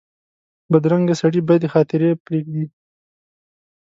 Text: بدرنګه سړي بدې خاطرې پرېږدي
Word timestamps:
بدرنګه 0.71 1.15
سړي 1.21 1.41
بدې 1.47 1.67
خاطرې 1.73 2.09
پرېږدي 2.25 2.65